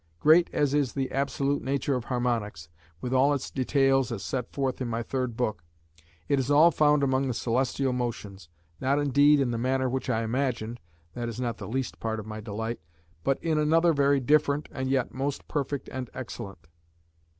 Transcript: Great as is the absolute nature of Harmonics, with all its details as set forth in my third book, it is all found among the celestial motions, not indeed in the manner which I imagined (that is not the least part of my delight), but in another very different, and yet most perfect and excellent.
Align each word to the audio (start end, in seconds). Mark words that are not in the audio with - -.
Great 0.19 0.49
as 0.51 0.73
is 0.73 0.93
the 0.93 1.11
absolute 1.11 1.61
nature 1.61 1.93
of 1.93 2.05
Harmonics, 2.05 2.69
with 3.01 3.13
all 3.13 3.35
its 3.35 3.51
details 3.51 4.11
as 4.11 4.23
set 4.23 4.51
forth 4.51 4.81
in 4.81 4.87
my 4.87 5.03
third 5.03 5.37
book, 5.37 5.63
it 6.27 6.39
is 6.39 6.49
all 6.49 6.71
found 6.71 7.03
among 7.03 7.27
the 7.27 7.35
celestial 7.35 7.93
motions, 7.93 8.49
not 8.79 8.97
indeed 8.97 9.39
in 9.39 9.51
the 9.51 9.59
manner 9.59 9.87
which 9.87 10.09
I 10.09 10.23
imagined 10.23 10.79
(that 11.13 11.29
is 11.29 11.39
not 11.39 11.57
the 11.57 11.67
least 11.69 11.99
part 11.99 12.19
of 12.19 12.25
my 12.25 12.41
delight), 12.41 12.79
but 13.23 13.37
in 13.43 13.59
another 13.59 13.93
very 13.93 14.19
different, 14.19 14.67
and 14.71 14.89
yet 14.89 15.13
most 15.13 15.47
perfect 15.47 15.87
and 15.89 16.09
excellent. 16.15 16.65